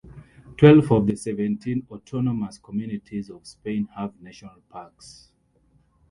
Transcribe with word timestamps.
Twelve 0.57 0.91
of 0.91 1.05
the 1.05 1.15
seventeen 1.15 1.85
autonomous 1.91 2.57
communities 2.57 3.29
of 3.29 3.45
Spain 3.45 3.87
have 3.95 4.19
national 4.19 4.59
parks. 4.67 5.29